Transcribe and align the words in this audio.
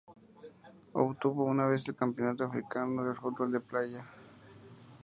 Obtuvo 0.95 1.43
una 1.43 1.67
vez 1.67 1.87
el 1.87 1.95
Campeonato 1.95 2.45
Africano 2.45 3.03
de 3.07 3.13
Fútbol 3.13 3.61
Playa. 3.61 4.03